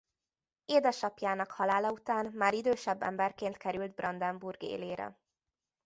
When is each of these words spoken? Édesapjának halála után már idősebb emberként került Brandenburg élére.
Édesapjának 0.65 1.51
halála 1.51 1.91
után 1.91 2.25
már 2.25 2.53
idősebb 2.53 3.01
emberként 3.01 3.57
került 3.57 3.95
Brandenburg 3.95 4.61
élére. 4.63 5.19